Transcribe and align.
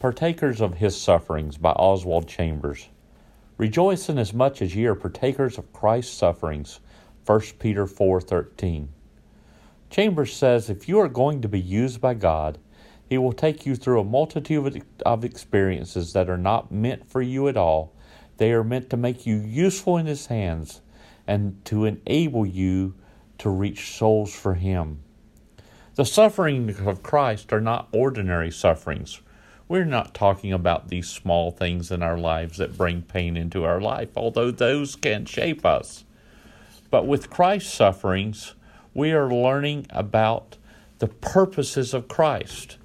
Partakers 0.00 0.62
of 0.62 0.78
His 0.78 0.98
Sufferings 0.98 1.58
by 1.58 1.72
Oswald 1.72 2.26
Chambers. 2.26 2.88
Rejoice 3.58 4.08
inasmuch 4.08 4.22
as 4.22 4.34
much 4.34 4.62
as 4.62 4.74
ye 4.74 4.86
are 4.86 4.94
partakers 4.94 5.58
of 5.58 5.74
Christ's 5.74 6.16
sufferings. 6.16 6.80
1 7.26 7.58
Peter 7.58 7.84
4:13. 7.84 8.88
Chambers 9.90 10.32
says 10.32 10.70
if 10.70 10.88
you 10.88 10.98
are 10.98 11.06
going 11.06 11.42
to 11.42 11.48
be 11.48 11.60
used 11.60 12.00
by 12.00 12.14
God, 12.14 12.56
he 13.10 13.18
will 13.18 13.34
take 13.34 13.66
you 13.66 13.76
through 13.76 14.00
a 14.00 14.04
multitude 14.04 14.82
of 15.04 15.22
experiences 15.22 16.14
that 16.14 16.30
are 16.30 16.38
not 16.38 16.72
meant 16.72 17.06
for 17.06 17.20
you 17.20 17.46
at 17.46 17.58
all. 17.58 17.92
They 18.38 18.52
are 18.52 18.64
meant 18.64 18.88
to 18.88 18.96
make 18.96 19.26
you 19.26 19.36
useful 19.36 19.98
in 19.98 20.06
his 20.06 20.28
hands 20.28 20.80
and 21.26 21.62
to 21.66 21.84
enable 21.84 22.46
you 22.46 22.94
to 23.36 23.50
reach 23.50 23.94
souls 23.94 24.32
for 24.32 24.54
him. 24.54 25.02
The 25.96 26.06
sufferings 26.06 26.80
of 26.80 27.02
Christ 27.02 27.52
are 27.52 27.60
not 27.60 27.88
ordinary 27.92 28.50
sufferings. 28.50 29.20
We're 29.70 29.84
not 29.84 30.14
talking 30.14 30.52
about 30.52 30.88
these 30.88 31.08
small 31.08 31.52
things 31.52 31.92
in 31.92 32.02
our 32.02 32.18
lives 32.18 32.58
that 32.58 32.76
bring 32.76 33.02
pain 33.02 33.36
into 33.36 33.62
our 33.62 33.80
life, 33.80 34.08
although 34.16 34.50
those 34.50 34.96
can 34.96 35.26
shape 35.26 35.64
us. 35.64 36.04
But 36.90 37.06
with 37.06 37.30
Christ's 37.30 37.72
sufferings, 37.72 38.56
we 38.94 39.12
are 39.12 39.32
learning 39.32 39.86
about 39.90 40.56
the 40.98 41.06
purposes 41.06 41.94
of 41.94 42.08
Christ, 42.08 42.78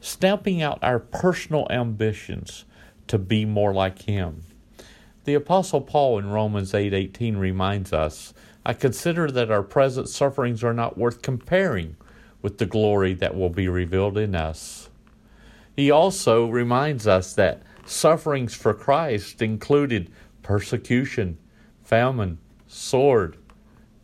stamping 0.00 0.62
out 0.62 0.78
our 0.80 0.98
personal 0.98 1.66
ambitions 1.68 2.64
to 3.08 3.18
be 3.18 3.44
more 3.44 3.74
like 3.74 4.00
Him. 4.00 4.42
The 5.24 5.34
apostle 5.34 5.82
Paul 5.82 6.18
in 6.18 6.30
Romans 6.30 6.72
8:18 6.72 7.34
8, 7.34 7.38
reminds 7.38 7.92
us, 7.92 8.32
I 8.64 8.72
consider 8.72 9.30
that 9.30 9.50
our 9.50 9.62
present 9.62 10.08
sufferings 10.08 10.64
are 10.64 10.72
not 10.72 10.96
worth 10.96 11.20
comparing 11.20 11.96
with 12.40 12.56
the 12.56 12.64
glory 12.64 13.12
that 13.12 13.36
will 13.36 13.50
be 13.50 13.68
revealed 13.68 14.16
in 14.16 14.34
us. 14.34 14.88
He 15.76 15.90
also 15.90 16.46
reminds 16.46 17.06
us 17.06 17.32
that 17.34 17.62
sufferings 17.86 18.54
for 18.54 18.74
Christ 18.74 19.40
included 19.40 20.10
persecution, 20.42 21.38
famine, 21.82 22.38
sword, 22.66 23.36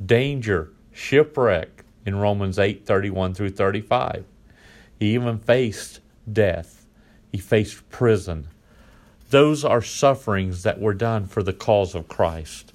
danger, 0.05 0.73
shipwreck 0.93 1.85
in 2.07 2.17
Romans 2.17 2.59
8 2.59 2.87
31 2.87 3.35
through 3.35 3.51
35. 3.51 4.25
He 4.99 5.15
even 5.15 5.39
faced 5.39 6.01
death, 6.31 6.87
he 7.31 7.39
faced 7.39 7.89
prison. 7.91 8.49
Those 9.31 9.65
are 9.65 9.83
sufferings 9.83 10.63
that 10.63 10.81
were 10.81 10.95
done 10.95 11.27
for 11.27 11.43
the 11.43 11.53
cause 11.53 11.95
of 11.95 12.09
Christ. 12.09 12.73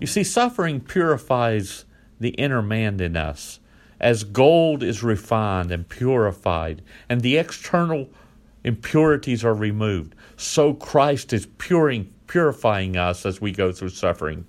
You 0.00 0.06
see, 0.06 0.22
suffering 0.22 0.80
purifies 0.80 1.84
the 2.20 2.30
inner 2.30 2.62
man 2.62 3.00
in 3.00 3.16
us. 3.16 3.58
As 4.00 4.22
gold 4.22 4.84
is 4.84 5.02
refined 5.02 5.72
and 5.72 5.88
purified, 5.88 6.82
and 7.08 7.20
the 7.20 7.36
external 7.36 8.08
impurities 8.64 9.44
are 9.44 9.54
removed. 9.54 10.14
So 10.36 10.74
Christ 10.74 11.32
is 11.32 11.46
puring, 11.58 12.12
purifying 12.26 12.96
us 12.96 13.24
as 13.24 13.40
we 13.40 13.52
go 13.52 13.72
through 13.72 13.90
suffering. 13.90 14.46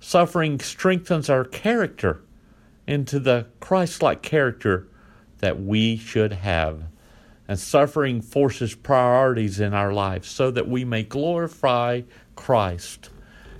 Suffering 0.00 0.60
strengthens 0.60 1.28
our 1.28 1.44
character 1.44 2.22
into 2.86 3.18
the 3.18 3.46
Christ 3.60 4.02
like 4.02 4.22
character 4.22 4.88
that 5.38 5.60
we 5.60 5.96
should 5.96 6.32
have. 6.32 6.82
And 7.46 7.58
suffering 7.58 8.20
forces 8.20 8.74
priorities 8.74 9.58
in 9.58 9.72
our 9.72 9.92
lives 9.92 10.28
so 10.28 10.50
that 10.50 10.68
we 10.68 10.84
may 10.84 11.02
glorify 11.02 12.02
Christ 12.36 13.08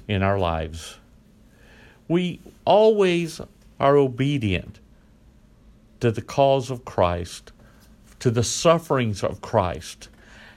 in 0.06 0.22
our 0.22 0.38
lives. 0.38 0.98
We 2.06 2.40
always 2.64 3.40
are 3.80 3.96
obedient 3.96 4.80
to 6.00 6.10
the 6.10 6.22
cause 6.22 6.70
of 6.70 6.84
Christ 6.84 7.52
to 8.20 8.30
the 8.30 8.44
sufferings 8.44 9.22
of 9.22 9.40
Christ. 9.40 10.08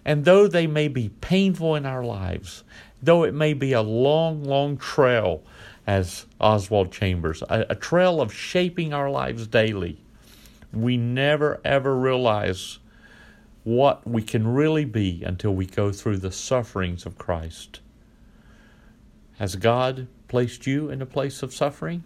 And 0.03 0.25
though 0.25 0.47
they 0.47 0.67
may 0.67 0.87
be 0.87 1.09
painful 1.09 1.75
in 1.75 1.85
our 1.85 2.03
lives, 2.03 2.63
though 3.01 3.23
it 3.23 3.33
may 3.33 3.53
be 3.53 3.73
a 3.73 3.81
long, 3.81 4.43
long 4.43 4.77
trail, 4.77 5.43
as 5.87 6.25
Oswald 6.39 6.91
Chambers, 6.91 7.41
a, 7.43 7.65
a 7.69 7.75
trail 7.75 8.21
of 8.21 8.33
shaping 8.33 8.93
our 8.93 9.09
lives 9.09 9.47
daily, 9.47 9.97
we 10.71 10.95
never 10.97 11.59
ever 11.65 11.95
realize 11.97 12.79
what 13.63 14.07
we 14.07 14.21
can 14.21 14.47
really 14.47 14.85
be 14.85 15.23
until 15.23 15.53
we 15.53 15.65
go 15.65 15.91
through 15.91 16.17
the 16.17 16.31
sufferings 16.31 17.05
of 17.05 17.17
Christ. 17.17 17.81
Has 19.37 19.55
God 19.55 20.07
placed 20.27 20.65
you 20.65 20.89
in 20.89 21.01
a 21.01 21.05
place 21.05 21.43
of 21.43 21.53
suffering? 21.53 22.03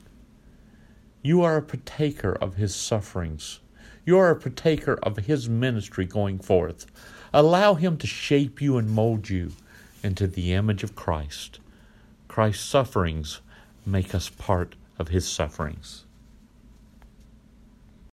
You 1.21 1.41
are 1.44 1.57
a 1.57 1.61
partaker 1.61 2.33
of 2.33 2.55
his 2.55 2.73
sufferings. 2.75 3.59
You 4.05 4.19
are 4.19 4.29
a 4.29 4.35
partaker 4.35 4.99
of 5.01 5.17
His 5.17 5.49
ministry 5.49 6.05
going 6.05 6.38
forth. 6.38 6.85
Allow 7.33 7.73
Him 7.73 7.97
to 7.97 8.07
shape 8.07 8.61
you 8.61 8.77
and 8.77 8.89
mold 8.89 9.29
you 9.29 9.51
into 10.03 10.27
the 10.27 10.53
image 10.53 10.83
of 10.83 10.95
Christ. 10.95 11.59
Christ's 12.27 12.63
sufferings 12.63 13.41
make 13.85 14.13
us 14.13 14.29
part 14.29 14.75
of 14.99 15.07
His 15.07 15.27
sufferings. 15.27 16.04